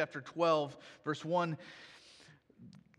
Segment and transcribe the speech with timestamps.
[0.00, 1.58] chapter 12, verse 1,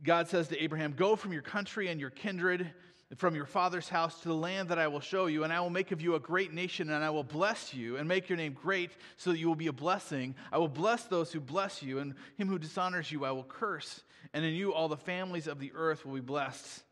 [0.03, 2.69] God says to Abraham, Go from your country and your kindred,
[3.17, 5.71] from your father's house to the land that I will show you, and I will
[5.71, 8.53] make of you a great nation, and I will bless you and make your name
[8.53, 10.35] great so that you will be a blessing.
[10.51, 14.03] I will bless those who bless you, and him who dishonors you I will curse,
[14.35, 16.83] and in you all the families of the earth will be blessed.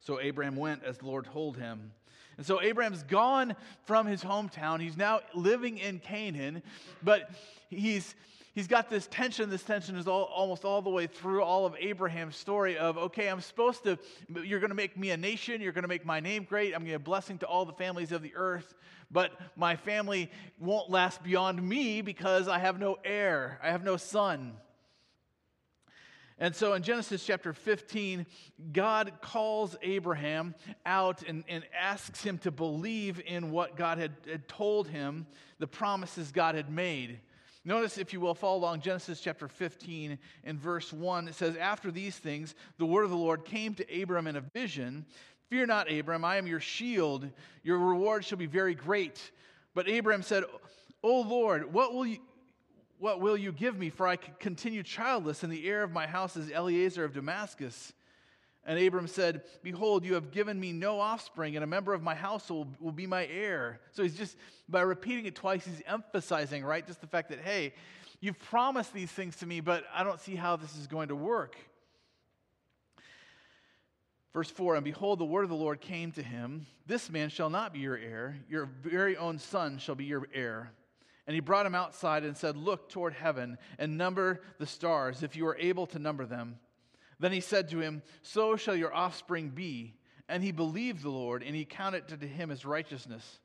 [0.00, 1.92] So Abraham went as the Lord told him.
[2.38, 4.80] And so Abraham's gone from his hometown.
[4.80, 6.62] He's now living in Canaan,
[7.02, 7.30] but
[7.68, 8.14] he's
[8.54, 9.50] he's got this tension.
[9.50, 13.28] This tension is all, almost all the way through all of Abraham's story of, okay,
[13.28, 13.98] I'm supposed to,
[14.42, 15.60] you're going to make me a nation.
[15.60, 16.68] You're going to make my name great.
[16.68, 18.74] I'm going to be a blessing to all the families of the earth.
[19.10, 23.96] But my family won't last beyond me because I have no heir, I have no
[23.96, 24.54] son.
[26.36, 28.26] And so in Genesis chapter 15,
[28.72, 34.48] God calls Abraham out and, and, asks him to believe in what God had, had
[34.48, 35.28] told him,
[35.60, 37.20] the promises God had made.
[37.64, 41.28] Notice, if you will, follow along Genesis chapter 15 and verse 1.
[41.28, 44.40] It says, After these things, the word of the Lord came to Abram in a
[44.40, 45.06] vision
[45.50, 47.28] Fear not, Abram, I am your shield.
[47.62, 49.30] Your reward shall be very great.
[49.74, 50.44] But Abram said,
[51.02, 52.18] O Lord, what will you.
[52.98, 53.90] What will you give me?
[53.90, 57.92] For I continue childless, and the heir of my house is Eliezer of Damascus.
[58.66, 62.14] And Abram said, Behold, you have given me no offspring, and a member of my
[62.14, 63.80] household will be my heir.
[63.92, 64.36] So he's just,
[64.68, 66.86] by repeating it twice, he's emphasizing, right?
[66.86, 67.74] Just the fact that, hey,
[68.20, 71.16] you've promised these things to me, but I don't see how this is going to
[71.16, 71.56] work.
[74.32, 77.50] Verse 4 And behold, the word of the Lord came to him This man shall
[77.50, 80.72] not be your heir, your very own son shall be your heir.
[81.26, 85.36] And he brought him outside and said, Look toward heaven and number the stars, if
[85.36, 86.58] you are able to number them.
[87.18, 89.94] Then he said to him, So shall your offspring be.
[90.28, 93.40] And he believed the Lord, and he counted to him as righteousness.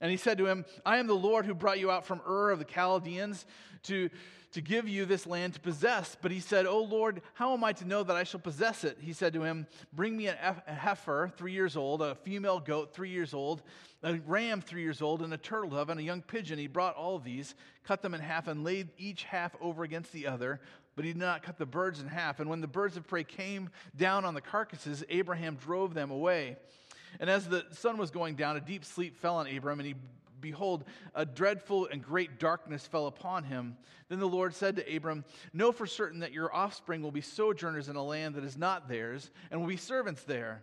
[0.00, 2.50] And he said to him, I am the Lord who brought you out from Ur
[2.50, 3.46] of the Chaldeans
[3.84, 4.10] to,
[4.52, 6.16] to give you this land to possess.
[6.20, 8.98] But he said, O Lord, how am I to know that I shall possess it?
[9.00, 13.10] He said to him, Bring me a heifer, three years old, a female goat, three
[13.10, 13.62] years old,
[14.02, 16.58] a ram, three years old, and a turtle dove, and a young pigeon.
[16.58, 17.54] He brought all these,
[17.84, 20.60] cut them in half, and laid each half over against the other
[20.96, 22.40] but he did not cut the birds in half.
[22.40, 26.56] And when the birds of prey came down on the carcasses, Abraham drove them away.
[27.20, 29.94] And as the sun was going down, a deep sleep fell on Abram, and he
[30.40, 30.84] behold,
[31.14, 33.78] a dreadful and great darkness fell upon him.
[34.10, 37.88] Then the Lord said to Abram, Know for certain that your offspring will be sojourners
[37.88, 40.62] in a land that is not theirs, and will be servants there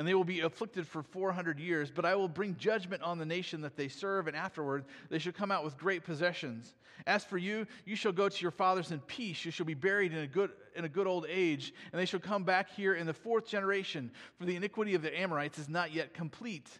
[0.00, 1.90] and they will be afflicted for 400 years.
[1.90, 5.34] But I will bring judgment on the nation that they serve, and afterward they shall
[5.34, 6.72] come out with great possessions.
[7.06, 9.44] As for you, you shall go to your fathers in peace.
[9.44, 12.18] You shall be buried in a good, in a good old age, and they shall
[12.18, 15.92] come back here in the fourth generation, for the iniquity of the Amorites is not
[15.92, 16.70] yet complete.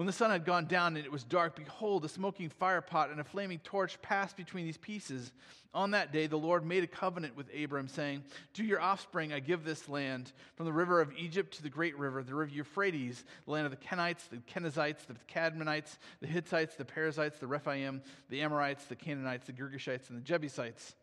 [0.00, 3.20] When the sun had gone down and it was dark, behold, a smoking firepot and
[3.20, 5.30] a flaming torch passed between these pieces.
[5.74, 8.24] On that day, the Lord made a covenant with Abram, saying,
[8.54, 11.98] To your offspring I give this land, from the river of Egypt to the great
[11.98, 16.76] river, the river Euphrates, the land of the Kenites, the Kenizzites, the Cadmonites, the Hittites,
[16.76, 18.00] the Perizzites, the Rephaim,
[18.30, 20.94] the Amorites, the Canaanites, the Girgashites, and the Jebusites.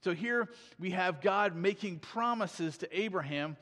[0.00, 0.48] So here
[0.80, 3.56] we have God making promises to Abraham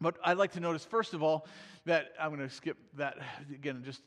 [0.00, 1.46] but I'd like to notice, first of all,
[1.84, 3.18] that I'm going to skip that
[3.52, 4.02] again, just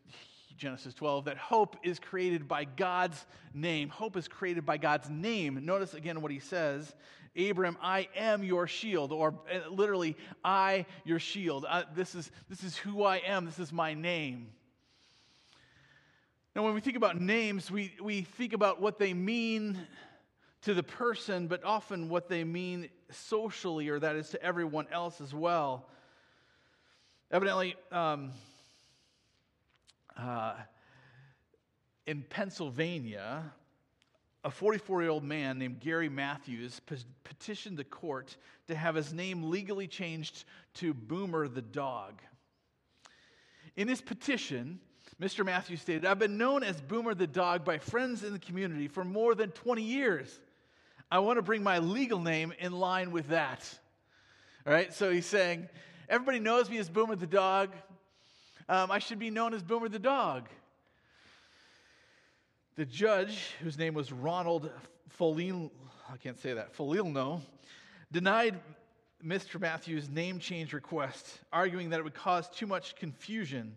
[0.57, 3.89] Genesis 12, that hope is created by God's name.
[3.89, 5.59] Hope is created by God's name.
[5.65, 6.93] Notice again what he says
[7.35, 11.65] Abram, I am your shield, or uh, literally, I your shield.
[11.67, 14.49] Uh, this, is, this is who I am, this is my name.
[16.55, 19.79] Now, when we think about names, we, we think about what they mean
[20.63, 25.19] to the person, but often what they mean socially, or that is to everyone else
[25.19, 25.85] as well.
[27.31, 28.31] Evidently, um,
[30.17, 30.53] uh,
[32.05, 33.43] in Pennsylvania,
[34.43, 36.81] a 44 year old man named Gary Matthews
[37.23, 38.37] petitioned the court
[38.67, 40.45] to have his name legally changed
[40.75, 42.21] to Boomer the dog.
[43.75, 44.79] In his petition,
[45.19, 45.45] Mr.
[45.45, 49.03] Matthews stated, I've been known as Boomer the dog by friends in the community for
[49.03, 50.39] more than 20 years.
[51.11, 53.67] I want to bring my legal name in line with that.
[54.65, 55.67] All right, so he's saying,
[56.09, 57.71] everybody knows me as Boomer the dog.
[58.69, 60.47] Um, I should be known as Boomer the dog.
[62.75, 64.71] The judge, whose name was Ronald
[65.19, 65.69] Folino,
[66.11, 67.41] I can't say that, Folino,
[68.11, 68.59] denied
[69.23, 69.59] Mr.
[69.59, 73.75] Matthews' name change request, arguing that it would cause too much confusion.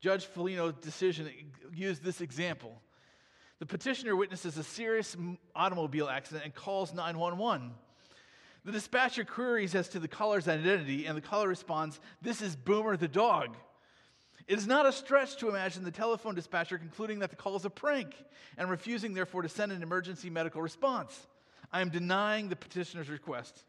[0.00, 1.30] Judge Folino's decision
[1.72, 2.80] used this example.
[3.64, 5.16] The petitioner witnesses a serious
[5.56, 7.70] automobile accident and calls 911.
[8.62, 12.98] The dispatcher queries as to the caller's identity, and the caller responds, This is Boomer
[12.98, 13.56] the dog.
[14.46, 17.64] It is not a stretch to imagine the telephone dispatcher concluding that the call is
[17.64, 18.14] a prank
[18.58, 21.26] and refusing, therefore, to send an emergency medical response.
[21.72, 23.64] I am denying the petitioner's request.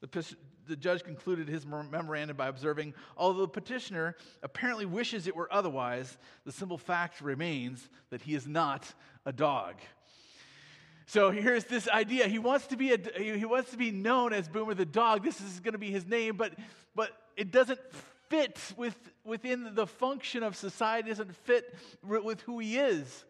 [0.00, 0.36] The,
[0.68, 6.16] the, judge concluded his memorandum by observing although the petitioner apparently wishes it were otherwise,
[6.44, 8.92] the simple fact remains that he is not
[9.26, 9.74] a dog.
[11.06, 12.28] So here's this idea.
[12.28, 15.24] He wants to be, a, he wants to be known as Boomer the dog.
[15.24, 16.52] This is going to be his name, but,
[16.94, 17.80] but it doesn't
[18.28, 23.24] fit with, within the function of society, doesn't fit with who he is.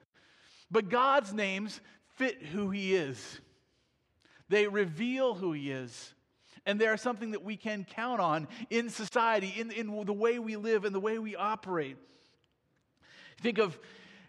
[0.71, 1.81] But God's names
[2.17, 3.41] fit who he is,
[4.49, 6.15] they reveal who he is.
[6.69, 10.39] And they are something that we can count on in society, in, in the way
[10.39, 11.97] we live, in the way we operate.
[13.41, 13.79] Think of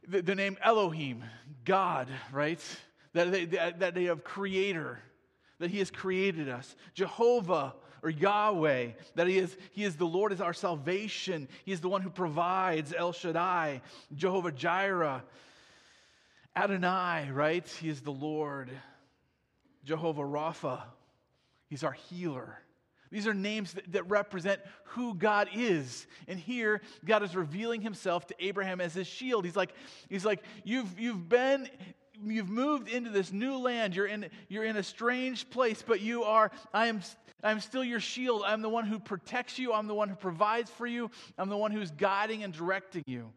[0.07, 1.25] the, the name Elohim,
[1.65, 2.61] God, right?
[3.11, 4.99] That they, that they have creator,
[5.59, 6.77] that He has created us.
[6.93, 11.49] Jehovah, or Yahweh, that he is, he is the Lord is our salvation.
[11.65, 13.81] He is the one who provides El Shaddai,
[14.15, 15.21] Jehovah Jireh,
[16.55, 17.67] Adonai, right?
[17.67, 18.69] He is the Lord.
[19.83, 20.81] Jehovah Rapha,
[21.69, 22.59] he's our healer.
[23.11, 26.05] These are names that, that, represent who God is.
[26.27, 29.45] And here, God is revealing himself to Abraham as his shield.
[29.45, 29.73] He's like,
[30.09, 31.67] he's like you've, you've been,
[32.23, 33.95] you've moved into this new land.
[33.95, 37.01] You're in, you're in a strange place, but you are, I am,
[37.43, 38.43] I'm still your shield.
[38.45, 39.73] I'm the one who protects you.
[39.73, 41.09] I'm the one who provides for you.
[41.37, 43.31] I'm the one who's guiding and directing you.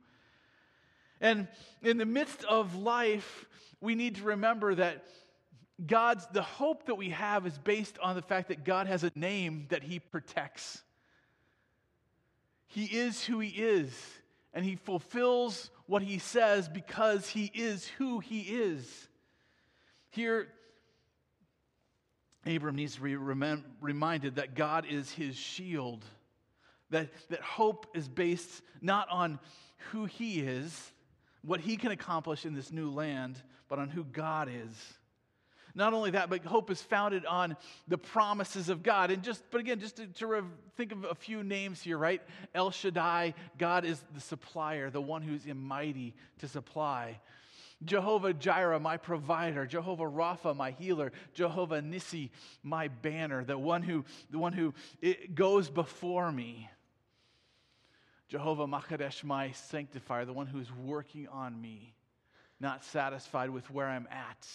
[1.20, 1.48] And
[1.82, 3.46] in the midst of life,
[3.80, 5.04] we need to remember that
[5.86, 9.12] God's, the hope that we have is based on the fact that God has a
[9.14, 10.82] name that He protects.
[12.66, 13.92] He is who He is,
[14.54, 19.08] and He fulfills what He says because He is who He is.
[20.10, 20.48] Here,
[22.46, 26.04] Abram needs to be reminded that God is his shield,
[26.90, 29.38] that, that hope is based not on
[29.90, 30.92] who he is,
[31.42, 34.98] what he can accomplish in this new land, but on who God is.
[35.74, 37.56] Not only that, but hope is founded on
[37.88, 39.10] the promises of God.
[39.10, 40.44] And just, but again, just to, to
[40.76, 42.20] think of a few names here, right?
[42.54, 47.20] El Shaddai, God is the supplier, the one who's mighty to supply.
[47.84, 52.30] Jehovah Jireh, my provider, Jehovah Rapha, my healer, Jehovah Nissi,
[52.62, 54.74] my banner, the one who, the one who
[55.34, 56.68] goes before me.
[58.28, 61.92] Jehovah Makadesh, my sanctifier, the one who is working on me,
[62.60, 64.48] not satisfied with where I'm at.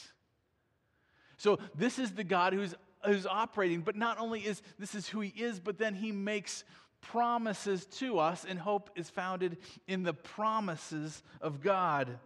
[1.38, 2.75] So this is the God who's,
[3.06, 6.63] who's operating, but not only is this is who he is, but then he makes
[7.00, 9.57] promises to us, and hope is founded
[9.88, 12.19] in the promises of God.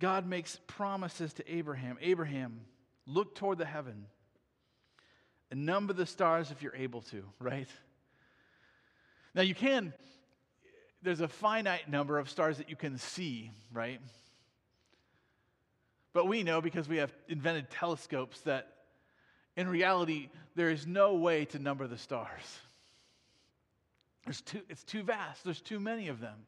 [0.00, 2.60] God makes promises to Abraham Abraham,
[3.06, 4.06] look toward the heaven
[5.50, 7.68] and number the stars if you're able to, right?
[9.34, 9.92] Now, you can,
[11.02, 14.00] there's a finite number of stars that you can see, right?
[16.16, 18.68] But we know because we have invented telescopes that
[19.54, 22.58] in reality, there is no way to number the stars.
[24.24, 26.46] There's too, it's too vast, there's too many of them.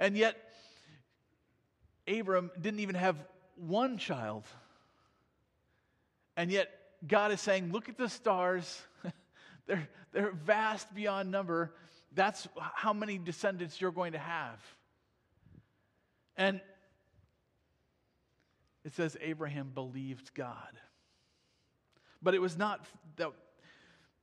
[0.00, 0.36] And yet,
[2.08, 3.14] Abram didn't even have
[3.54, 4.42] one child.
[6.36, 6.68] And yet,
[7.06, 8.82] God is saying, Look at the stars.
[9.68, 11.72] they're, they're vast beyond number.
[12.12, 14.60] That's how many descendants you're going to have.
[16.36, 16.60] And
[18.84, 20.78] it says Abraham believed God.
[22.22, 22.84] But it was not
[23.16, 23.30] that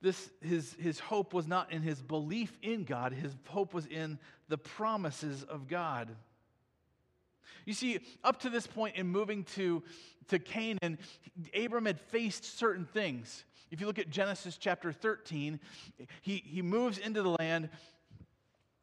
[0.02, 4.18] this his, his hope was not in his belief in God, his hope was in
[4.48, 6.16] the promises of God.
[7.66, 9.84] You see, up to this point in moving to,
[10.30, 10.98] to Canaan,
[11.54, 13.44] Abram had faced certain things.
[13.72, 15.60] If you look at Genesis chapter 13,
[16.22, 17.70] he, he moves into the land.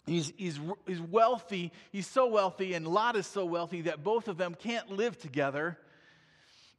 [0.07, 1.73] He's, he's, he's wealthy.
[1.91, 5.77] He's so wealthy, and Lot is so wealthy that both of them can't live together.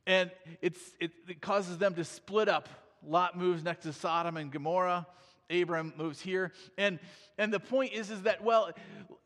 [0.05, 0.31] And
[0.61, 2.69] it's, it, it causes them to split up.
[3.05, 5.05] Lot moves next to Sodom and Gomorrah.
[5.49, 6.53] Abram moves here.
[6.77, 6.99] And,
[7.37, 8.71] and the point is, is that, well,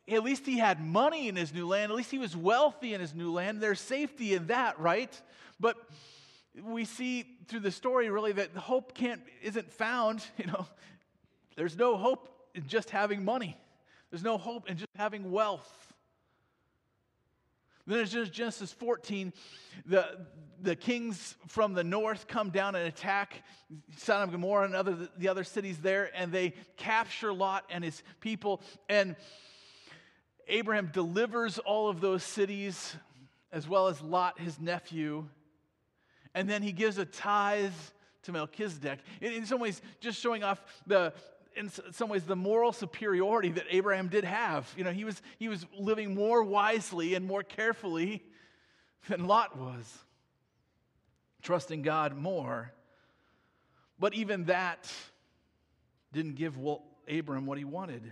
[0.07, 1.91] at least he had money in his new land.
[1.91, 3.61] At least he was wealthy in his new land.
[3.61, 5.19] There's safety in that, right?
[5.59, 5.77] But
[6.63, 10.25] we see through the story really that hope can't isn't found.
[10.37, 10.65] You know,
[11.55, 13.57] there's no hope in just having money.
[14.11, 15.93] There's no hope in just having wealth.
[17.87, 19.33] Then there's Genesis 14.
[19.85, 20.25] The,
[20.61, 23.43] the kings from the north come down and attack
[23.97, 28.03] Sodom and Gomorrah and other, the other cities there, and they capture Lot and his
[28.19, 28.61] people.
[28.87, 29.15] And
[30.47, 32.95] Abraham delivers all of those cities
[33.51, 35.27] as well as Lot, his nephew.
[36.33, 37.73] And then he gives a tithe
[38.23, 38.99] to Melchizedek.
[39.19, 41.13] In, in some ways, just showing off the,
[41.55, 44.71] in some ways the moral superiority that Abraham did have.
[44.77, 48.23] You know, he was, he was living more wisely and more carefully
[49.09, 49.97] than Lot was,
[51.41, 52.71] trusting God more.
[53.99, 54.91] But even that
[56.13, 56.57] didn't give
[57.09, 58.03] Abram what he wanted.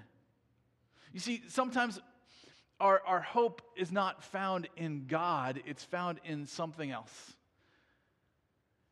[1.14, 2.00] You see, sometimes
[2.80, 7.34] our, our hope is not found in God, it's found in something else.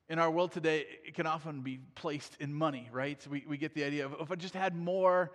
[0.09, 3.21] In our world today, it can often be placed in money, right?
[3.21, 5.31] So we, we get the idea of if I just had more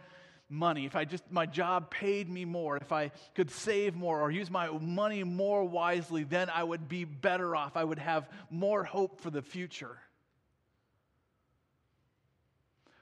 [0.48, 4.30] money, if I just, my job paid me more, if I could save more or
[4.30, 7.76] use my money more wisely, then I would be better off.
[7.76, 9.98] I would have more hope for the future.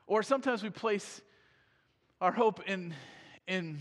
[0.07, 1.21] Or sometimes we place
[2.21, 2.95] our hope in,
[3.47, 3.79] in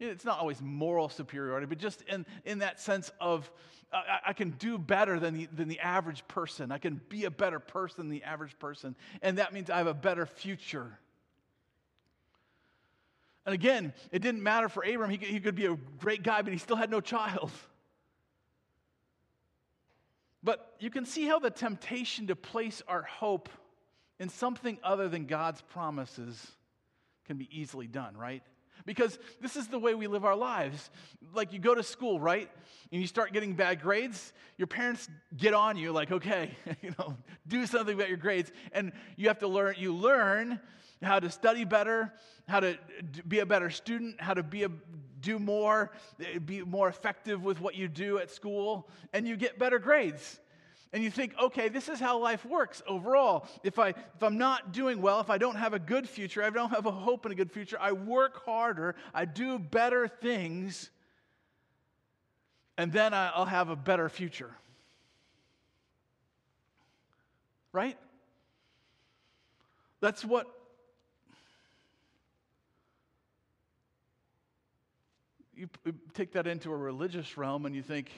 [0.00, 3.50] it's not always moral superiority, but just in, in that sense of
[3.92, 6.70] uh, I, can do better than the, than the average person.
[6.70, 8.94] I can be a better person than the average person.
[9.22, 10.98] And that means I have a better future.
[13.46, 15.08] And again, it didn't matter for Abram.
[15.10, 17.50] He could, he could be a great guy, but he still had no child.
[20.42, 23.48] But you can see how the temptation to place our hope
[24.18, 26.46] in something other than God's promises
[27.26, 28.42] can be easily done, right?
[28.86, 30.90] Because this is the way we live our lives.
[31.34, 32.50] Like you go to school, right?
[32.92, 36.50] And you start getting bad grades, your parents get on you like, okay,
[36.82, 37.16] you know,
[37.46, 38.50] do something about your grades.
[38.72, 40.60] And you have to learn, you learn
[41.02, 42.12] how to study better,
[42.48, 42.78] how to
[43.26, 44.70] be a better student, how to be a,
[45.20, 45.92] do more,
[46.44, 50.40] be more effective with what you do at school, and you get better grades
[50.92, 53.46] and you think, okay, this is how life works overall.
[53.62, 56.50] If, I, if I'm not doing well, if I don't have a good future, I
[56.50, 60.90] don't have a hope in a good future, I work harder, I do better things,
[62.78, 64.50] and then I'll have a better future.
[67.72, 67.98] Right?
[70.00, 70.46] That's what
[75.54, 75.68] you
[76.14, 78.12] take that into a religious realm and you think,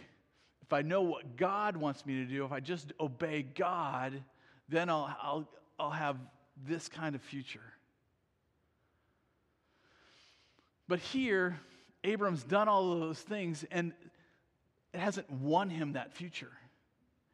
[0.71, 4.23] if I know what God wants me to do, if I just obey God,
[4.69, 5.49] then I'll, I'll,
[5.81, 6.17] I'll have
[6.65, 7.59] this kind of future.
[10.87, 11.59] But here,
[12.05, 13.93] Abram's done all of those things, and
[14.95, 16.53] it hasn't won him that future.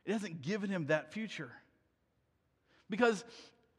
[0.06, 1.52] It hasn't given him that future.
[2.88, 3.22] Because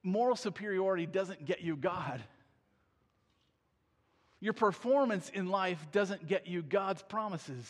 [0.04, 2.22] moral superiority doesn't get you God.
[4.40, 7.66] Your performance in life doesn't get you God's promises.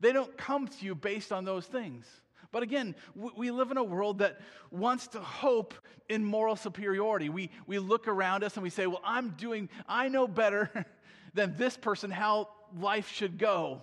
[0.00, 2.06] They don't come to you based on those things.
[2.52, 4.40] But again, we live in a world that
[4.70, 5.74] wants to hope
[6.08, 7.28] in moral superiority.
[7.28, 10.86] We, we look around us and we say, Well, I'm doing, I know better
[11.34, 13.82] than this person how life should go.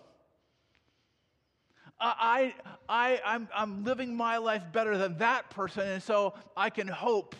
[2.00, 2.54] I,
[2.88, 7.36] I, I'm, I'm living my life better than that person, and so I can hope.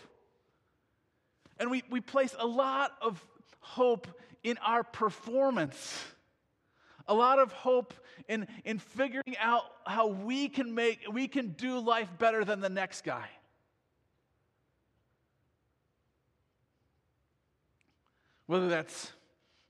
[1.60, 3.24] And we, we place a lot of
[3.60, 4.08] hope
[4.42, 6.04] in our performance
[7.08, 7.94] a lot of hope
[8.28, 12.68] in, in figuring out how we can make we can do life better than the
[12.68, 13.28] next guy.
[18.46, 19.12] Whether that's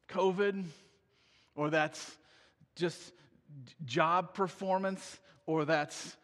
[0.09, 0.64] COVID
[1.54, 2.16] or that's
[2.76, 3.12] just
[3.85, 6.16] job performance or that's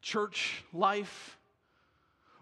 [0.00, 1.38] church life.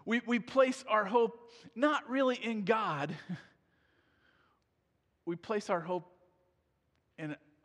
[0.05, 3.15] We, we place our hope not really in God,
[5.25, 6.14] we place our hope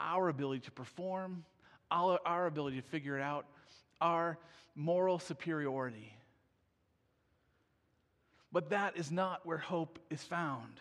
[0.00, 1.45] our ability to perform,
[1.90, 3.47] our, ability to figure it out,
[4.00, 4.38] our
[4.75, 6.14] moral superiority.
[8.52, 10.80] But that is not where hope is found.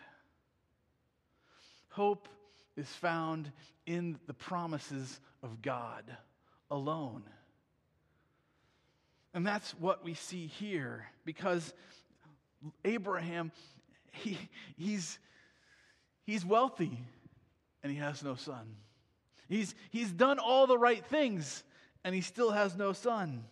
[1.89, 2.27] Hope
[2.77, 3.51] is found
[3.85, 6.03] in the promises of God
[6.71, 7.23] alone.
[9.33, 11.73] And that's what we see here because
[12.83, 13.51] Abraham,
[14.11, 14.37] he,
[14.77, 15.19] he's,
[16.25, 16.99] he's wealthy
[17.83, 18.75] and he has no son.
[19.49, 21.63] He's, he's done all the right things,
[22.03, 23.43] and he still has no son.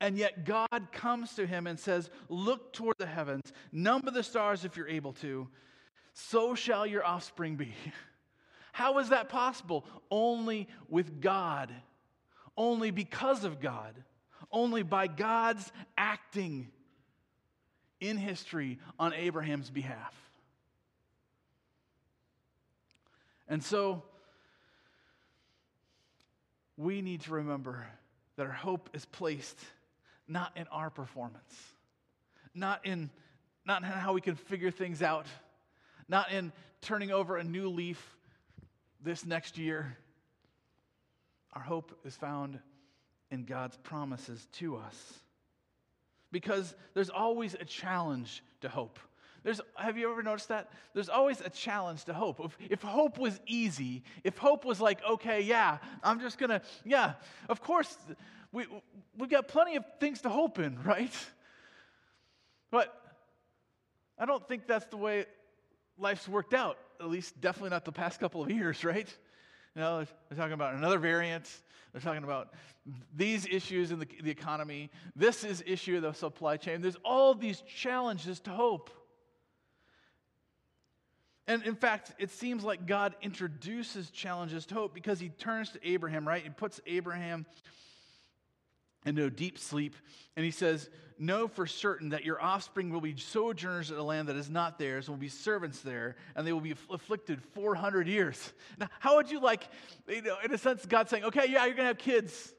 [0.00, 4.64] And yet God comes to him and says, Look toward the heavens, number the stars
[4.64, 5.48] if you're able to,
[6.12, 7.72] so shall your offspring be.
[8.72, 9.84] How is that possible?
[10.10, 11.72] Only with God,
[12.56, 13.94] only because of God,
[14.50, 16.68] only by God's acting
[18.00, 20.14] in history on Abraham's behalf.
[23.46, 24.02] And so,
[26.76, 27.86] we need to remember
[28.36, 29.58] that our hope is placed
[30.28, 31.54] not in our performance,
[32.54, 33.10] not in,
[33.66, 35.26] not in how we can figure things out,
[36.08, 38.16] not in turning over a new leaf
[39.02, 39.96] this next year.
[41.52, 42.58] Our hope is found
[43.30, 45.14] in God's promises to us.
[46.30, 48.98] Because there's always a challenge to hope.
[49.42, 50.70] There's, have you ever noticed that?
[50.94, 52.40] There's always a challenge to hope.
[52.40, 57.14] If, if hope was easy, if hope was like, okay, yeah, I'm just gonna, yeah,
[57.48, 57.96] of course,
[58.52, 58.66] we,
[59.18, 61.14] we've got plenty of things to hope in, right?
[62.70, 62.94] But
[64.18, 65.26] I don't think that's the way
[65.98, 69.08] life's worked out, at least definitely not the past couple of years, right?
[69.74, 71.50] You know, they're talking about another variant.
[71.92, 72.54] They're talking about
[73.14, 74.90] these issues in the, the economy.
[75.14, 76.80] This is issue of the supply chain.
[76.80, 78.90] There's all these challenges to hope.
[81.46, 85.88] And in fact, it seems like God introduces challenges to hope because he turns to
[85.88, 86.42] Abraham, right?
[86.42, 87.46] He puts Abraham
[89.04, 89.96] into a deep sleep,
[90.36, 94.28] and he says, Know for certain that your offspring will be sojourners in a land
[94.28, 98.52] that is not theirs, will be servants there, and they will be afflicted 400 years.
[98.78, 99.68] Now, how would you like,
[100.08, 102.52] you know, in a sense, God saying, Okay, yeah, you're going to have kids,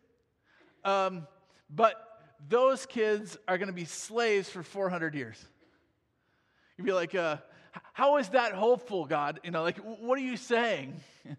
[0.86, 1.28] um,
[1.70, 1.96] but
[2.48, 5.44] those kids are going to be slaves for 400 years?
[6.78, 7.38] You'd be like, uh,
[7.94, 9.40] how is that hopeful, God?
[9.44, 11.00] You know, like, what are you saying?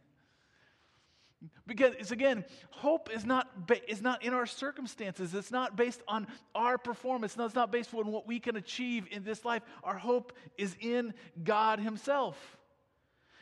[1.67, 5.35] because it's again, hope is not, ba- is not in our circumstances.
[5.35, 7.37] It's not based on our performance.
[7.37, 9.63] No, it's not based on what we can achieve in this life.
[9.83, 12.37] Our hope is in God Himself.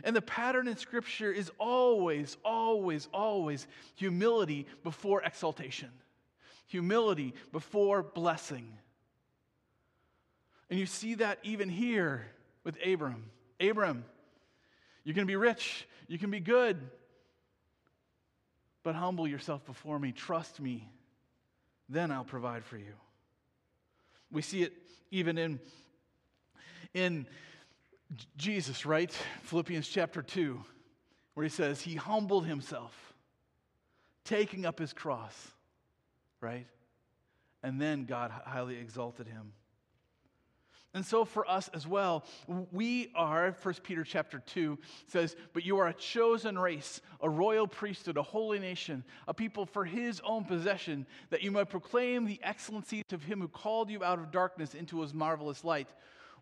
[0.04, 5.90] And the pattern in Scripture is always, always, always humility before exaltation,
[6.66, 8.66] humility before blessing.
[10.70, 12.26] And you see that even here
[12.64, 13.30] with Abram.
[13.60, 14.04] Abram,
[15.04, 16.78] you can be rich, you can be good,
[18.82, 20.88] but humble yourself before me, trust me,
[21.88, 22.94] then I'll provide for you.
[24.30, 24.72] We see it
[25.10, 25.60] even in,
[26.94, 27.26] in
[28.36, 29.12] Jesus, right?
[29.42, 30.62] Philippians chapter 2,
[31.34, 33.14] where he says, He humbled himself,
[34.24, 35.50] taking up his cross,
[36.40, 36.66] right?
[37.62, 39.52] And then God highly exalted him.
[40.94, 42.24] And so for us as well,
[42.70, 47.66] we are, 1 Peter chapter 2 says, But you are a chosen race, a royal
[47.66, 52.38] priesthood, a holy nation, a people for his own possession, that you might proclaim the
[52.42, 55.88] excellencies of him who called you out of darkness into his marvelous light.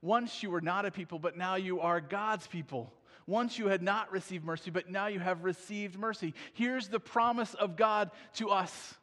[0.03, 2.93] Once you were not a people, but now you are God's people.
[3.29, 6.35] Once you had not received mercy, but now you have received mercy.
[6.55, 8.95] Here's the promise of God to us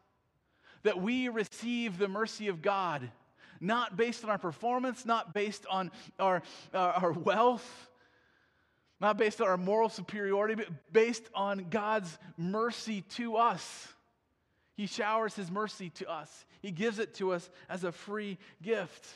[0.83, 3.09] that we receive the mercy of God
[3.59, 6.41] not based on our performance, not based on our,
[6.73, 7.89] uh, our wealth,
[8.99, 13.87] not based on our moral superiority, but based on God's mercy to us.
[14.75, 19.07] He showers His mercy to us, He gives it to us as a free gift.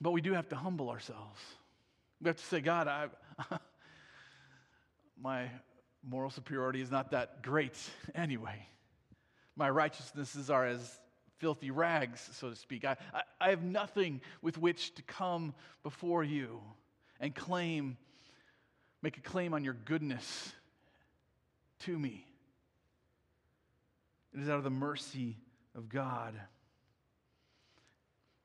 [0.00, 1.40] But we do have to humble ourselves.
[2.20, 3.06] We have to say, God, I,
[5.22, 5.48] my
[6.06, 7.76] moral superiority is not that great
[8.14, 8.66] anyway.
[9.56, 11.00] My righteousnesses are as
[11.38, 12.84] filthy rags, so to speak.
[12.84, 16.60] I, I, I, have nothing with which to come before you
[17.18, 17.96] and claim,
[19.02, 20.52] make a claim on your goodness
[21.80, 22.24] to me.
[24.32, 25.36] It is out of the mercy
[25.74, 26.34] of God.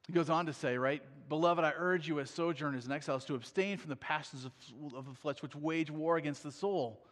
[0.08, 1.04] He goes on to say, right?
[1.30, 4.52] Beloved, I urge you as sojourners and exiles to abstain from the passions of,
[4.96, 7.04] of the flesh which wage war against the soul.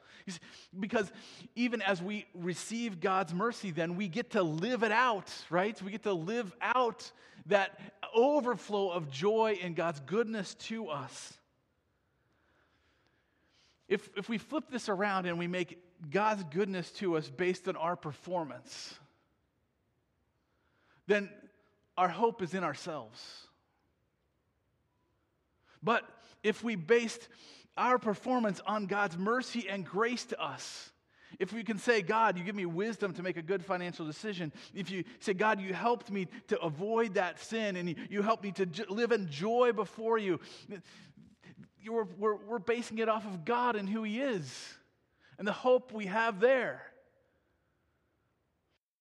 [0.80, 1.12] Because
[1.56, 5.80] even as we receive God's mercy, then we get to live it out, right?
[5.82, 7.12] We get to live out
[7.48, 7.80] that
[8.16, 11.34] overflow of joy in God's goodness to us.
[13.88, 15.78] If, if we flip this around and we make
[16.10, 18.96] God's goodness to us based on our performance,
[21.08, 21.30] then
[21.98, 23.48] our hope is in ourselves.
[25.86, 26.04] But
[26.44, 27.30] if we based
[27.78, 30.92] our performance on God's mercy and grace to us.
[31.40, 34.54] If we can say, God, you give me wisdom to make a good financial decision.
[34.74, 38.52] If you say, God, you helped me to avoid that sin and you, helped me
[38.54, 40.40] to live in joy before you,
[41.86, 44.74] we're, we're, we're basing it off of God and who He is
[45.38, 46.82] and the hope we have there.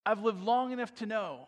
[0.04, 1.46] I've lived long enough to know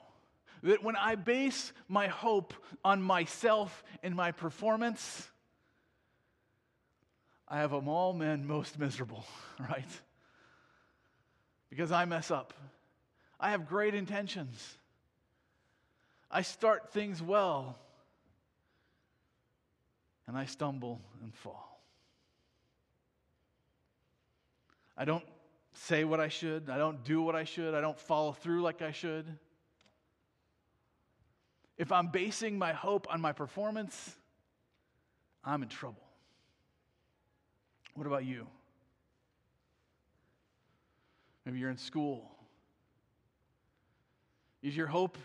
[0.62, 5.28] that when I base my hope on myself and my performance,
[7.48, 9.24] I have of all men most miserable,
[9.60, 9.84] right?
[11.70, 12.54] Because I mess up.
[13.38, 14.78] I have great intentions.
[16.30, 17.78] I start things well,
[20.26, 21.80] and I stumble and fall.
[24.96, 25.24] I don't
[25.74, 26.70] say what I should.
[26.70, 27.74] I don't do what I should.
[27.74, 29.26] I don't follow through like I should.
[31.78, 34.16] If I'm basing my hope on my performance,
[35.44, 36.02] I'm in trouble.
[37.94, 38.46] What about you?
[41.44, 42.30] Maybe you're in school.
[44.62, 45.16] Is your hope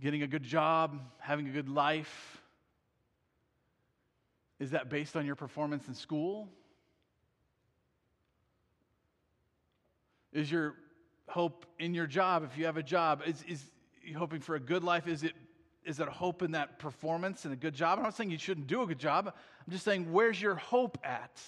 [0.00, 2.42] getting a good job, having a good life?
[4.58, 6.48] Is that based on your performance in school?
[10.32, 10.74] Is your
[11.28, 13.64] hope in your job, if you have a job, is, is
[14.02, 15.06] you hoping for a good life?
[15.06, 15.32] Is it
[15.84, 17.98] is it hope in that performance and a good job?
[17.98, 19.26] I'm not saying you shouldn't do a good job.
[19.26, 21.38] I'm just saying, where's your hope at?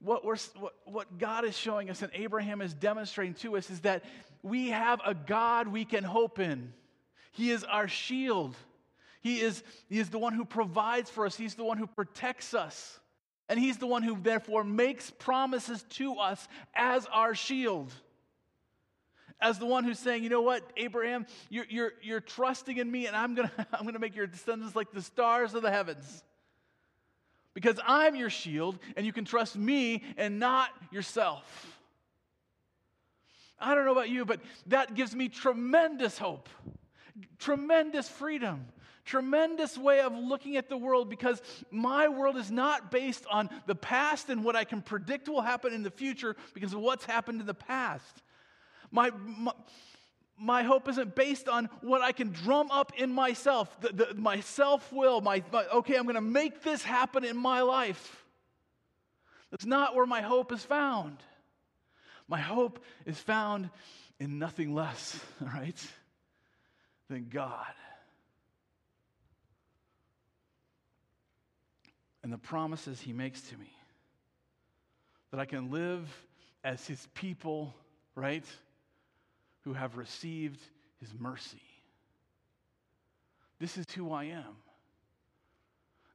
[0.00, 3.80] What, we're, what, what God is showing us and Abraham is demonstrating to us is
[3.80, 4.04] that
[4.42, 6.72] we have a God we can hope in.
[7.30, 8.56] He is our shield.
[9.22, 12.52] He is, he is the one who provides for us, He's the one who protects
[12.52, 12.98] us.
[13.48, 17.92] And He's the one who, therefore, makes promises to us as our shield.
[19.40, 23.06] As the one who's saying, you know what, Abraham, you're, you're, you're trusting in me,
[23.06, 25.70] and I'm going to I'm going to make your descendants like the stars of the
[25.70, 26.22] heavens.
[27.54, 31.78] Because I'm your shield, and you can trust me and not yourself.
[33.58, 36.48] I don't know about you, but that gives me tremendous hope,
[37.38, 38.66] tremendous freedom,
[39.04, 43.74] tremendous way of looking at the world because my world is not based on the
[43.74, 47.40] past and what I can predict will happen in the future because of what's happened
[47.40, 48.22] in the past.
[48.90, 49.52] My, my,
[50.38, 54.40] my hope isn't based on what I can drum up in myself, the, the, my
[54.40, 58.24] self will, my, my, okay, I'm going to make this happen in my life.
[59.50, 61.18] That's not where my hope is found.
[62.28, 63.70] My hope is found
[64.18, 65.76] in nothing less, right,
[67.08, 67.74] than God.
[72.22, 73.72] And the promises He makes to me
[75.30, 76.08] that I can live
[76.62, 77.74] as His people,
[78.14, 78.44] right?
[79.62, 80.60] who have received
[81.00, 81.62] his mercy.
[83.58, 84.56] This is who I am.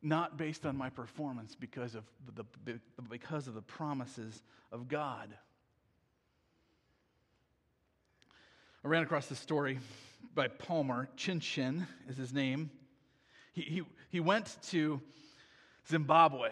[0.01, 2.03] Not based on my performance because of
[2.35, 2.45] the,
[3.09, 4.41] because of the promises
[4.71, 5.29] of God.
[8.83, 9.79] I ran across this story
[10.35, 11.09] by Palmer.
[11.17, 12.69] Chinchen is his name.
[13.53, 15.01] He, he, he went to
[15.89, 16.49] Zimbabwe,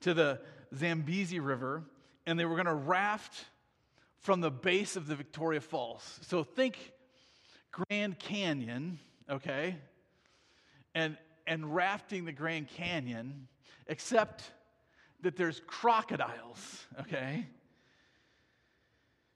[0.00, 0.40] to the
[0.74, 1.84] Zambezi River,
[2.26, 3.46] and they were going to raft
[4.18, 6.18] from the base of the Victoria Falls.
[6.22, 6.92] So think
[7.70, 8.98] Grand Canyon,
[9.30, 9.76] okay?
[10.94, 11.16] And
[11.48, 13.48] and rafting the Grand Canyon,
[13.86, 14.44] except
[15.22, 17.46] that there's crocodiles, okay?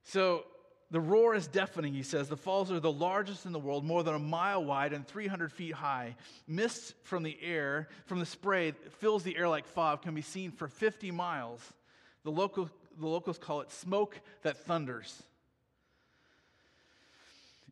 [0.05, 0.45] So
[0.93, 2.29] the roar is deafening, he says.
[2.29, 5.51] The falls are the largest in the world, more than a mile wide and 300
[5.51, 6.17] feet high.
[6.47, 10.51] Mist from the air, from the spray, fills the air like fog, can be seen
[10.51, 11.61] for 50 miles.
[12.25, 15.23] The local the locals call it smoke that thunders.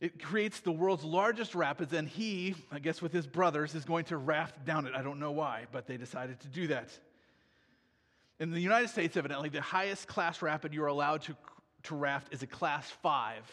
[0.01, 4.07] It creates the world's largest rapids, and he, I guess with his brothers, is going
[4.07, 4.95] to raft down it.
[4.97, 6.89] I don't know why, but they decided to do that.
[8.39, 11.37] In the United States, evidently, the highest class rapid you're allowed to,
[11.85, 13.45] to raft is a class five.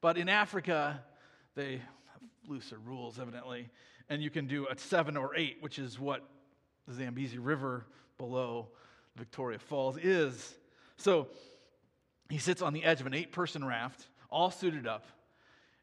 [0.00, 1.02] But in Africa,
[1.54, 3.70] they have looser rules, evidently,
[4.08, 6.22] and you can do a seven or eight, which is what
[6.86, 7.86] the Zambezi River
[8.18, 8.68] below
[9.16, 10.54] Victoria Falls is.
[10.96, 11.28] So
[12.28, 15.06] he sits on the edge of an eight person raft, all suited up,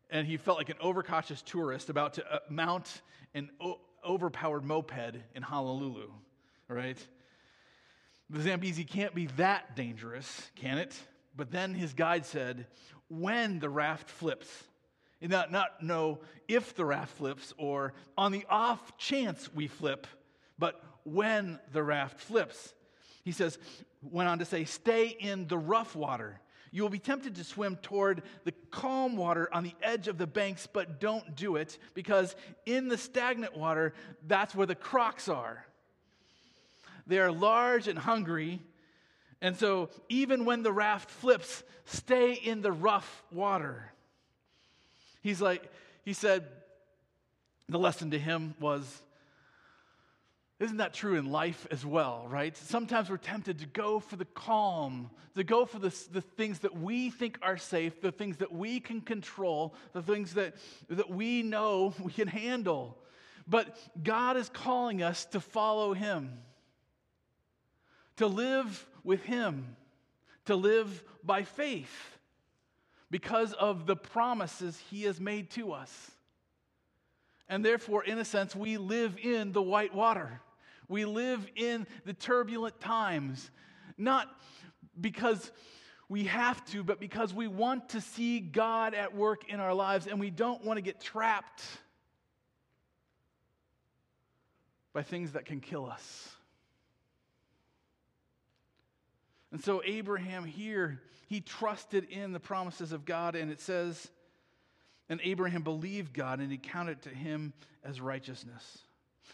[0.09, 3.01] and he felt like an overcautious tourist about to uh, mount
[3.33, 6.09] an o- overpowered moped in Honolulu,
[6.67, 6.97] right?
[8.29, 10.95] The Zambezi can't be that dangerous, can it?
[11.35, 12.67] But then his guide said,
[13.09, 14.47] when the raft flips,
[15.21, 20.07] and not, not know if the raft flips or on the off chance we flip,
[20.57, 22.73] but when the raft flips.
[23.23, 23.59] He says,
[24.01, 26.39] went on to say, stay in the rough water.
[26.71, 30.25] You will be tempted to swim toward the calm water on the edge of the
[30.25, 33.93] banks, but don't do it because in the stagnant water,
[34.25, 35.65] that's where the crocs are.
[37.05, 38.61] They are large and hungry.
[39.41, 43.91] And so, even when the raft flips, stay in the rough water.
[45.21, 45.63] He's like,
[46.03, 46.45] he said,
[47.67, 49.01] the lesson to him was
[50.61, 52.55] isn't that true in life as well, right?
[52.55, 56.77] Sometimes we're tempted to go for the calm, to go for the, the things that
[56.77, 60.53] we think are safe, the things that we can control, the things that,
[60.87, 62.95] that we know we can handle.
[63.47, 66.37] But God is calling us to follow Him,
[68.17, 69.75] to live with Him,
[70.45, 72.17] to live by faith
[73.09, 76.11] because of the promises He has made to us.
[77.47, 80.41] And therefore, in a sense, we live in the white water.
[80.87, 83.51] We live in the turbulent times,
[83.97, 84.27] not
[84.99, 85.51] because
[86.09, 90.07] we have to, but because we want to see God at work in our lives
[90.07, 91.63] and we don't want to get trapped
[94.93, 96.29] by things that can kill us.
[99.51, 104.09] And so Abraham here, he trusted in the promises of God, and it says,
[105.09, 108.79] and Abraham believed God, and he counted to him as righteousness.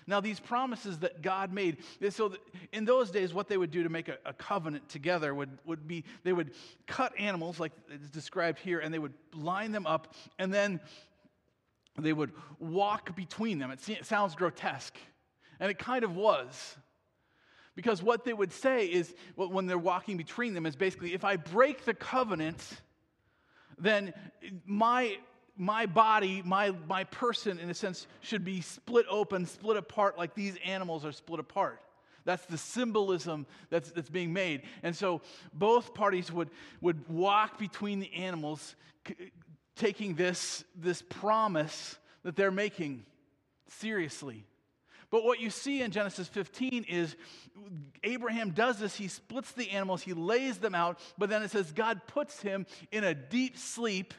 [0.07, 1.77] Now, these promises that God made,
[2.09, 2.33] so
[2.71, 5.87] in those days, what they would do to make a, a, covenant together would, would
[5.87, 6.51] be they would
[6.85, 10.79] cut animals, like it's described here, and they would line them up, and then
[11.99, 13.69] they would walk between them.
[13.71, 14.95] It, it sounds grotesque,
[15.59, 16.77] and it kind of was.
[17.77, 21.35] Because what they would say is, when they're walking between them, is basically if I
[21.35, 22.59] break the covenant,
[23.77, 24.15] then
[24.65, 25.15] my,
[25.55, 30.33] my body, my, my person, in a sense, should be split open, split apart like
[30.33, 31.79] these animals are split apart.
[32.25, 34.63] That's the symbolism that's, that's being made.
[34.81, 35.21] And so
[35.53, 36.49] both parties would,
[36.81, 38.75] would walk between the animals,
[39.07, 39.31] c-
[39.75, 43.05] taking this, this promise that they're making
[43.67, 44.47] seriously.
[45.09, 47.15] But what you see in Genesis 15 is
[48.03, 48.95] Abraham does this.
[48.95, 52.65] He splits the animals, he lays them out, but then it says God puts him
[52.91, 54.13] in a deep sleep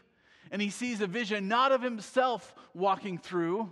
[0.51, 3.70] and he sees a vision not of himself walking through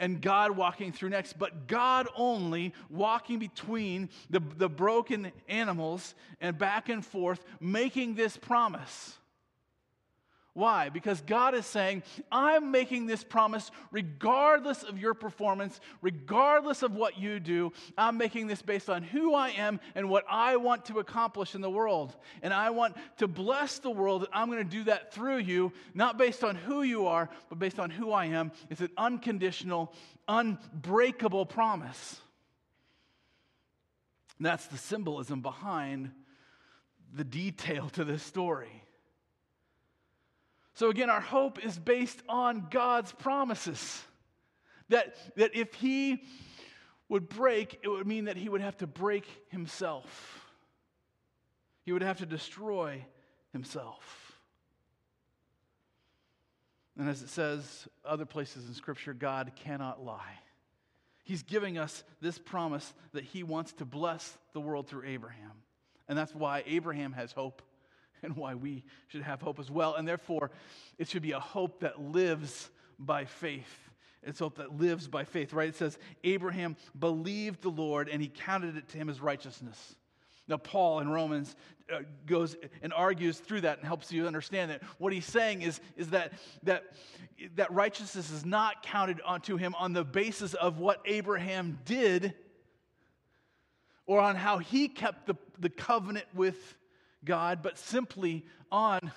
[0.00, 6.58] and God walking through next, but God only walking between the, the broken animals and
[6.58, 9.18] back and forth, making this promise.
[10.54, 10.88] Why?
[10.88, 17.18] Because God is saying, I'm making this promise regardless of your performance, regardless of what
[17.18, 17.72] you do.
[17.98, 21.60] I'm making this based on who I am and what I want to accomplish in
[21.60, 22.14] the world.
[22.40, 24.28] And I want to bless the world.
[24.32, 27.80] I'm going to do that through you, not based on who you are, but based
[27.80, 28.52] on who I am.
[28.70, 29.92] It's an unconditional,
[30.28, 32.20] unbreakable promise.
[34.38, 36.12] And that's the symbolism behind
[37.12, 38.83] the detail to this story.
[40.74, 44.02] So, again, our hope is based on God's promises.
[44.88, 46.24] That, that if He
[47.08, 50.44] would break, it would mean that He would have to break Himself,
[51.84, 53.04] He would have to destroy
[53.52, 54.32] Himself.
[56.96, 60.38] And as it says other places in Scripture, God cannot lie.
[61.24, 65.52] He's giving us this promise that He wants to bless the world through Abraham.
[66.08, 67.62] And that's why Abraham has hope
[68.24, 69.94] and why we should have hope as well.
[69.94, 70.50] And therefore,
[70.98, 73.90] it should be a hope that lives by faith.
[74.22, 75.68] It's hope that lives by faith, right?
[75.68, 79.96] It says, Abraham believed the Lord and he counted it to him as righteousness.
[80.46, 81.56] Now, Paul in Romans
[81.92, 85.80] uh, goes and argues through that and helps you understand that what he's saying is,
[85.96, 86.32] is that,
[86.62, 86.84] that,
[87.56, 92.34] that righteousness is not counted onto him on the basis of what Abraham did
[94.06, 96.76] or on how he kept the, the covenant with
[97.24, 99.12] God, but simply on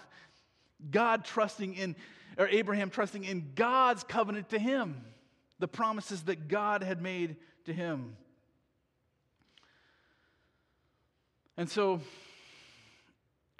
[0.92, 1.96] God trusting in,
[2.38, 5.04] or Abraham trusting in God's covenant to him,
[5.60, 8.16] the promises that God had made to him.
[11.58, 12.02] And so,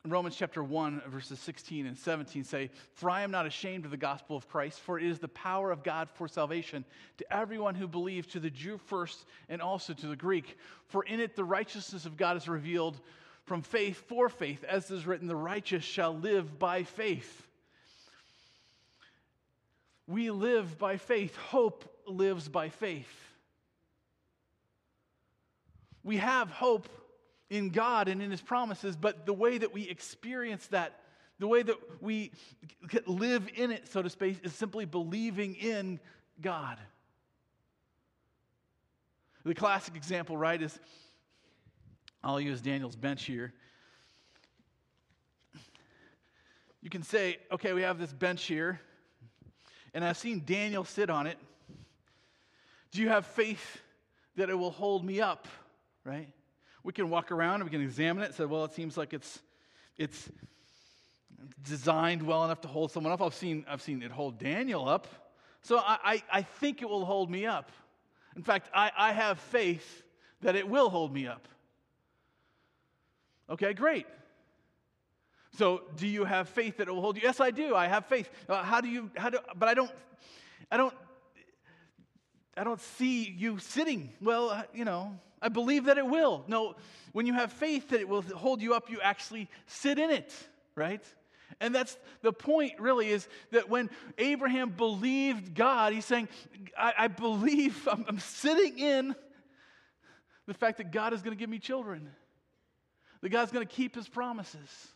[0.06, 3.98] Romans chapter 1, verses 16 and 17 say, For I am not ashamed of the
[3.98, 6.86] gospel of Christ, for it is the power of God for salvation
[7.18, 10.58] to everyone who believes, to the Jew first and also to the Greek.
[10.86, 13.00] For in it the righteousness of God is revealed
[13.48, 17.48] from faith for faith, as is written, the righteous shall live by faith.
[20.06, 21.36] We live by faith.
[21.38, 23.10] Hope lives by faith.
[26.04, 26.90] We have hope
[27.50, 31.00] in God and in His promises, but the way that we experience that,
[31.40, 32.34] the way that we
[33.06, 36.02] live in it, so to speak, is simply believing in
[36.42, 36.78] God.
[39.46, 40.78] The classic example, right, is
[42.24, 43.54] I'll use Daniel's bench here.
[46.82, 48.80] You can say, okay, we have this bench here,
[49.94, 51.38] and I've seen Daniel sit on it.
[52.92, 53.82] Do you have faith
[54.36, 55.48] that it will hold me up?
[56.04, 56.30] Right?
[56.84, 59.14] We can walk around and we can examine it and say, well, it seems like
[59.14, 59.40] it's
[59.98, 60.30] it's
[61.64, 63.22] designed well enough to hold someone up.
[63.22, 65.08] I've seen, I've seen it hold Daniel up.
[65.62, 67.72] So I, I, I think it will hold me up.
[68.36, 70.04] In fact, I, I have faith
[70.42, 71.48] that it will hold me up.
[73.50, 74.06] Okay, great.
[75.58, 77.24] So, do you have faith that it will hold you?
[77.24, 77.76] Yes, I do.
[77.76, 78.30] I have faith.
[78.48, 79.10] Uh, how do you?
[79.16, 79.40] How do?
[79.56, 79.92] But I don't.
[80.72, 80.94] I don't.
[82.56, 84.10] I don't see you sitting.
[84.22, 86.44] Well, uh, you know, I believe that it will.
[86.48, 86.76] No,
[87.14, 90.34] when you have faith that it will hold you up, you actually sit in it,
[90.76, 91.04] right?
[91.60, 96.28] And that's the point, really, is that when Abraham believed God, he's saying,
[96.78, 99.16] I, I believe, I'm, I'm sitting in
[100.46, 102.10] the fact that God is going to give me children
[103.22, 104.88] that God's going to keep his promises.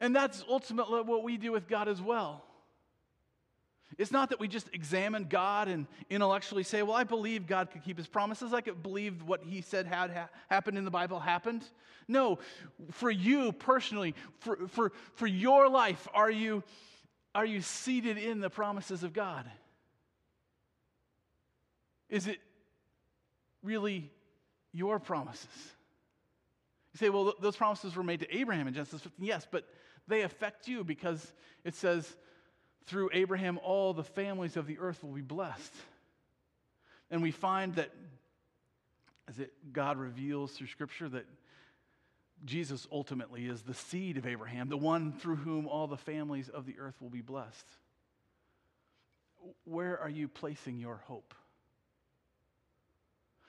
[0.00, 2.44] And that's ultimately what we do with God as well.
[3.98, 7.82] It's not that we just examine God and intellectually say, well, I believe God could
[7.82, 8.52] keep his promises.
[8.52, 11.64] I could believe what he said had ha- happened in the Bible happened.
[12.06, 12.38] No,
[12.90, 16.62] for you personally, for, for, for your life, are you,
[17.34, 19.50] are you seated in the promises of God?
[22.10, 22.38] Is it
[23.62, 24.10] really
[24.76, 25.48] your promises?
[26.92, 29.24] You say, well, those promises were made to Abraham in Genesis 15.
[29.24, 29.64] Yes, but
[30.08, 31.32] they affect you because
[31.64, 32.16] it says,
[32.86, 35.74] through Abraham, all the families of the earth will be blessed.
[37.10, 37.90] And we find that
[39.28, 41.26] as it, God reveals through Scripture that
[42.44, 46.66] Jesus ultimately is the seed of Abraham, the one through whom all the families of
[46.66, 47.66] the earth will be blessed.
[49.64, 51.34] Where are you placing your hope?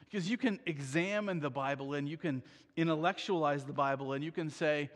[0.09, 2.41] Because you can examine the Bible and you can
[2.75, 4.89] intellectualize the Bible and you can say,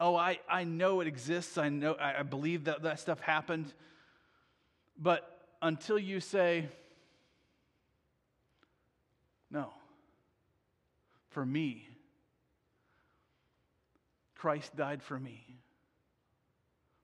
[0.00, 1.58] oh, I, I know it exists.
[1.58, 3.72] I know I believe that that stuff happened.
[4.98, 6.68] But until you say,
[9.50, 9.70] no,
[11.30, 11.88] for me,
[14.34, 15.44] Christ died for me.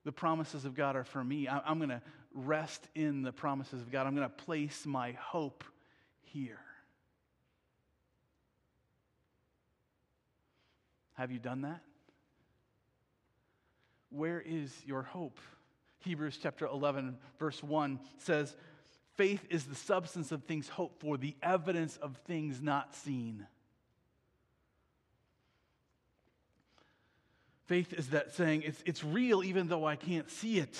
[0.04, 1.48] The promises of God are for me.
[1.48, 2.02] I'm going to
[2.34, 4.06] rest in the promises of God.
[4.06, 5.64] I'm going to place my hope
[6.22, 6.60] here.
[11.14, 11.80] Have you done that?
[14.10, 15.38] Where is your hope?
[16.00, 18.54] Hebrews chapter 11, verse 1 says,
[19.16, 23.46] Faith is the substance of things hoped for, the evidence of things not seen.
[27.66, 30.78] Faith is that saying, it's, it's real even though I can't see it.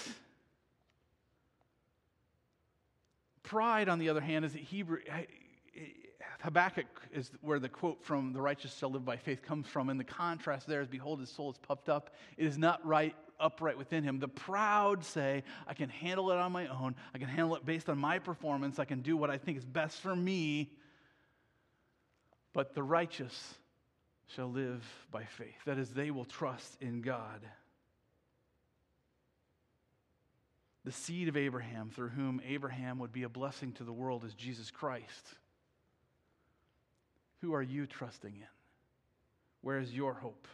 [3.42, 4.98] Pride, on the other hand, is that Hebrew,
[6.44, 9.88] Habakkuk is where the quote from the righteous shall live by faith comes from.
[9.88, 12.10] And the contrast there is, behold, his soul is puffed up.
[12.36, 14.18] It is not right, upright within him.
[14.18, 16.96] The proud say, I can handle it on my own.
[17.14, 18.78] I can handle it based on my performance.
[18.78, 20.70] I can do what I think is best for me.
[22.52, 23.54] But the righteous
[24.26, 25.64] shall live by faith.
[25.64, 27.40] That is, they will trust in God.
[30.84, 34.34] The seed of Abraham, through whom Abraham would be a blessing to the world, is
[34.34, 35.26] Jesus Christ.
[37.44, 38.46] Who are you trusting in?
[39.60, 40.48] Where is your hope?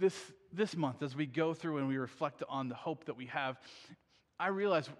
[0.00, 0.20] This,
[0.52, 3.56] this month, as we go through and we reflect on the hope that we have,
[4.36, 4.90] I realize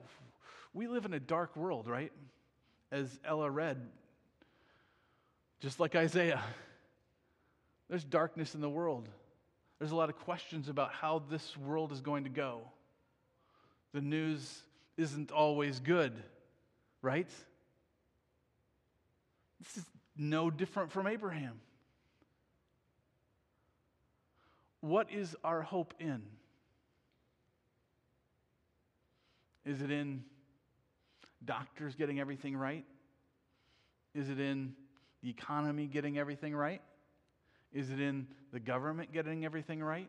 [0.72, 2.12] we live in a dark world, right?
[2.92, 3.85] As Ella read,
[5.59, 6.40] just like Isaiah,
[7.88, 9.09] there's darkness in the world.
[9.80, 12.61] There's a lot of questions about how this world is going to go.
[13.92, 14.62] The news
[14.96, 16.12] isn't always good,
[17.02, 17.28] right?
[19.64, 21.61] This is no different from Abraham.
[24.81, 26.22] What is our hope in?
[29.64, 30.24] Is it in
[31.44, 32.85] doctors getting everything right?
[34.14, 34.74] Is it in
[35.22, 36.83] the economy getting everything right?
[37.72, 40.09] Is it in the government getting everything right?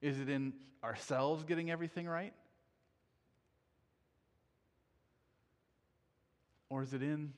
[0.00, 2.32] Is it in ourselves getting everything right?
[6.70, 7.32] Or is it in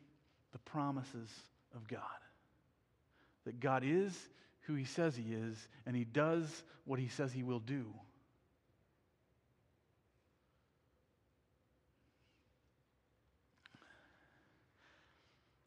[0.53, 1.29] the promises
[1.75, 2.01] of God.
[3.45, 4.17] That God is
[4.63, 7.87] who he says he is, and he does what he says he will do.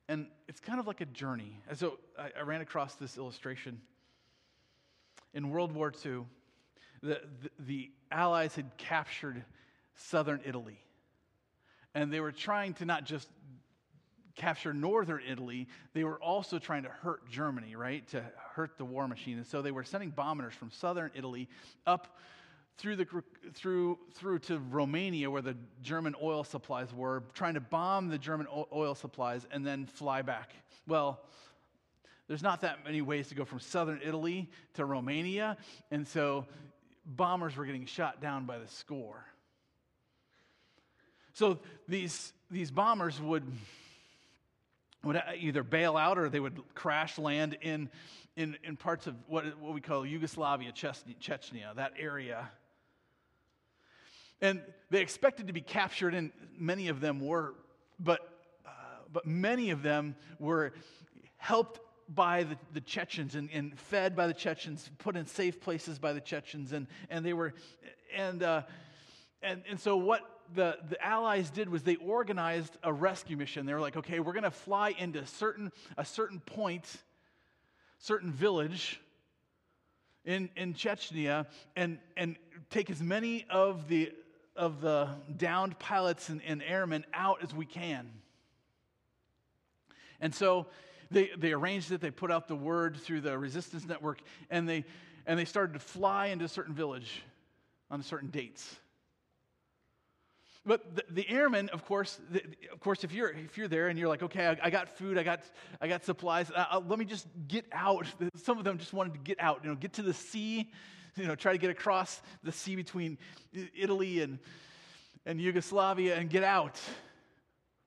[0.10, 1.58] And it's kind of like a journey.
[1.68, 3.82] And so I, I ran across this illustration.
[5.34, 6.26] In World War II,
[7.02, 9.44] the, the, the Allies had captured
[9.96, 10.80] southern Italy.
[11.96, 13.28] And they were trying to not just
[14.36, 18.08] capture northern Italy, they were also trying to hurt Germany, right?
[18.10, 19.38] To hurt the war machine.
[19.38, 21.48] And so they were sending bombers from southern Italy
[21.86, 22.18] up
[22.78, 23.08] through, the,
[23.54, 28.48] through, through to Romania, where the German oil supplies were, trying to bomb the German
[28.74, 30.54] oil supplies and then fly back.
[30.88, 31.22] Well,
[32.28, 35.58] there's not that many ways to go from southern Italy to Romania,
[35.92, 36.48] and so
[37.06, 39.24] bombers were getting shot down by the score.
[41.34, 43.44] So these, these bombers would
[45.04, 47.90] would either bail out or they would crash land in,
[48.36, 52.50] in, in parts of what, what we call Yugoslavia, Chechnya, that area.
[54.42, 57.54] And they expected to be captured, and many of them were,
[58.00, 58.20] but,
[58.66, 58.70] uh,
[59.12, 60.74] but many of them were
[61.38, 66.00] helped by the, the Chechens and, and fed by the Chechens, put in safe places
[66.00, 67.54] by the Chechens, and, and they were,
[68.16, 68.64] and, uh,
[69.42, 70.22] and, and so what
[70.56, 73.66] the, the Allies did was they organized a rescue mission.
[73.66, 76.86] They were like, okay, we're going to fly into certain, a certain point,
[78.00, 79.00] certain village
[80.26, 82.36] in, in Chechnya, and, and
[82.70, 84.12] take as many of the
[84.56, 88.10] of the downed pilots and, and airmen out as we can.
[90.20, 90.68] And so
[91.12, 94.86] they, they arranged it, they put out the word through the resistance network, and they,
[95.26, 97.24] and they started to fly into a certain village
[97.90, 98.76] on certain dates.
[100.66, 102.42] But the, the airmen, of course, the,
[102.72, 105.18] of course, if you're if you're there and you're like, okay, I, I got food,
[105.18, 105.42] I got
[105.82, 108.08] I got supplies, uh, uh let me just get out.
[108.36, 110.72] Some of them just wanted to get out, you know, get to the sea,
[111.18, 113.18] you know, try to get across the sea between
[113.76, 114.40] Italy and
[115.26, 116.80] and Yugoslavia and get out.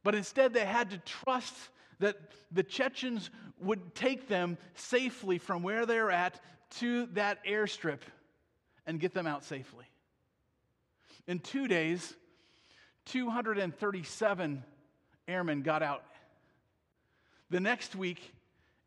[0.02, 1.54] But instead, they had to trust
[1.98, 2.16] that
[2.52, 6.40] the Chechens would take them safely from where they're at
[6.78, 8.00] to that airstrip
[8.86, 9.86] and get them out safely.
[11.26, 12.14] In two days,
[13.06, 14.64] 237
[15.28, 16.02] airmen got out.
[17.50, 18.32] The next week,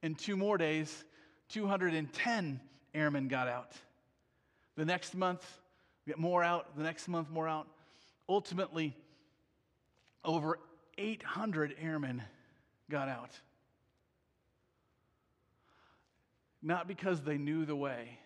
[0.03, 1.03] in two more days,
[1.49, 2.59] 210
[2.93, 3.74] airmen got out.
[4.76, 5.45] The next month,
[6.05, 6.76] get more out.
[6.78, 7.67] The next month, more out.
[8.28, 8.95] Ultimately,
[10.24, 10.59] over
[10.97, 12.22] 800 airmen
[12.89, 13.32] got out.
[16.61, 18.20] Not because they knew the way,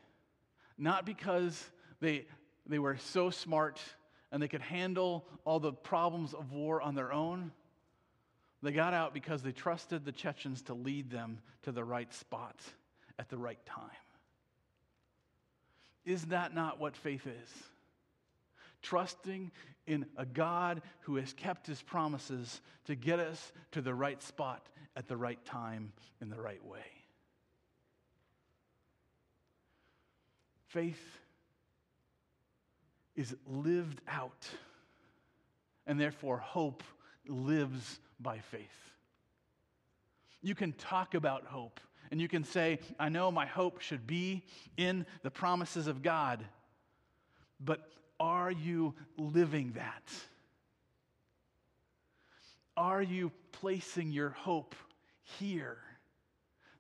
[0.78, 1.64] not because
[2.02, 2.26] they,
[2.66, 3.80] they were so smart
[4.34, 7.52] and they could handle all the problems of war on their own.
[8.64, 12.60] They got out because they trusted the Chechens to lead them to the right spot
[13.20, 13.92] at the right time.
[16.04, 17.50] Is that not what faith is?
[18.82, 19.52] Trusting
[19.86, 24.68] in a God who has kept his promises to get us to the right spot
[24.96, 26.80] at the right time in the right way.
[30.70, 31.20] Faith
[33.16, 34.48] is lived out,
[35.86, 36.84] and therefore hope
[37.28, 38.92] lives by faith.
[40.42, 41.80] You can talk about hope,
[42.12, 44.44] and you can say, I know my hope should be
[44.78, 46.44] in the promises of God,
[47.60, 47.90] but
[48.20, 50.12] are you living that?
[52.76, 54.76] Are you placing your hope
[55.40, 55.78] here?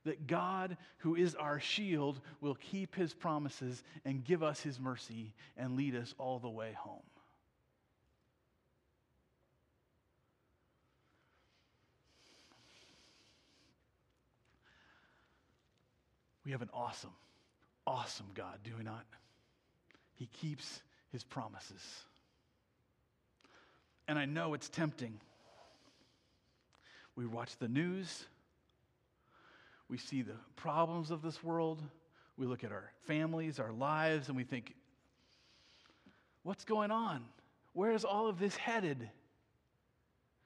[0.06, 5.34] That God, who is our shield, will keep his promises and give us his mercy
[5.58, 7.01] and lead us all the way home.
[16.45, 17.14] We have an awesome,
[17.88, 19.06] awesome God, do we not?
[20.16, 20.82] He keeps
[21.12, 21.82] his promises.
[24.08, 25.14] And I know it's tempting.
[27.16, 28.26] We watch the news
[29.94, 31.80] we see the problems of this world.
[32.36, 34.74] We look at our families, our lives, and we think,
[36.41, 37.24] what's going on?
[37.74, 39.08] Where is all of this headed?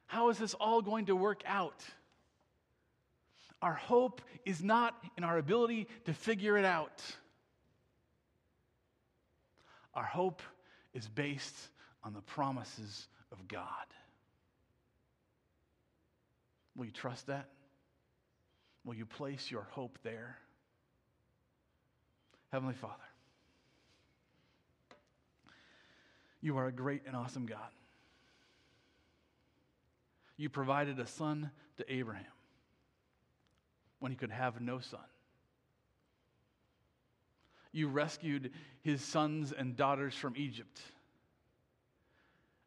[0.06, 1.82] How is this all going to work out?
[3.62, 7.02] Our hope is not in our ability to figure it out.
[9.94, 10.42] Our hope
[10.94, 11.56] is based
[12.04, 13.64] on the promises of God.
[16.76, 17.48] Will you trust that?
[18.88, 20.38] Will you place your hope there?
[22.54, 22.94] Heavenly Father,
[26.40, 27.68] you are a great and awesome God.
[30.38, 32.24] You provided a son to Abraham
[34.00, 35.02] when he could have no son.
[37.74, 40.80] You rescued his sons and daughters from Egypt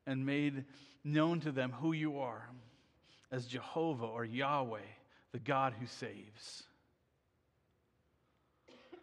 [0.06, 0.66] and made
[1.02, 2.46] known to them who you are
[3.32, 4.80] as Jehovah or Yahweh
[5.32, 6.64] the God who saves,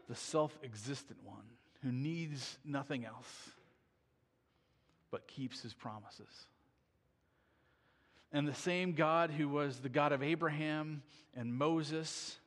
[0.09, 1.45] the self existent one
[1.84, 3.49] who needs nothing else
[5.11, 6.47] but keeps his promises.
[8.32, 11.01] And the same God who was the God of Abraham
[11.36, 12.38] and Moses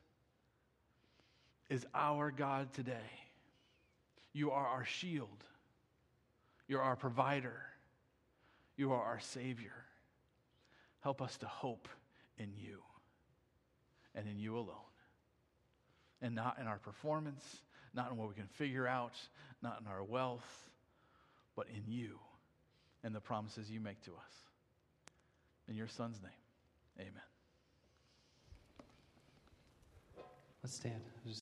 [1.69, 3.09] is our God today.
[4.33, 5.43] You are our shield.
[6.67, 7.61] You're our provider.
[8.77, 9.73] You are our Savior.
[10.99, 11.89] Help us to hope
[12.37, 12.81] in you
[14.15, 14.75] and in you alone.
[16.21, 17.61] And not in our performance,
[17.93, 19.15] not in what we can figure out,
[19.61, 20.69] not in our wealth,
[21.55, 22.19] but in you
[23.03, 24.33] and the promises you make to us.
[25.67, 26.31] In your son's name,
[26.99, 27.21] amen.
[30.63, 31.40] Let's stand.